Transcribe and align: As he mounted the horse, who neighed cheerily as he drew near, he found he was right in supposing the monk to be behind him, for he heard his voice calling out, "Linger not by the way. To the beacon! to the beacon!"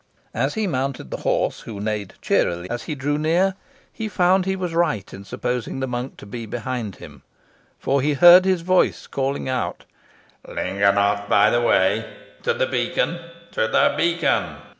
As 0.33 0.55
he 0.55 0.65
mounted 0.65 1.11
the 1.11 1.17
horse, 1.17 1.59
who 1.59 1.79
neighed 1.79 2.15
cheerily 2.23 2.67
as 2.71 2.85
he 2.85 2.95
drew 2.95 3.19
near, 3.19 3.53
he 3.93 4.07
found 4.09 4.45
he 4.47 4.55
was 4.55 4.73
right 4.73 5.13
in 5.13 5.23
supposing 5.25 5.79
the 5.79 5.85
monk 5.87 6.17
to 6.17 6.25
be 6.25 6.47
behind 6.47 6.95
him, 6.95 7.21
for 7.77 8.01
he 8.01 8.13
heard 8.15 8.43
his 8.43 8.61
voice 8.61 9.05
calling 9.05 9.47
out, 9.47 9.85
"Linger 10.47 10.91
not 10.91 11.29
by 11.29 11.51
the 11.51 11.61
way. 11.61 12.11
To 12.41 12.51
the 12.55 12.65
beacon! 12.65 13.19
to 13.51 13.67
the 13.67 13.93
beacon!" 13.95 14.55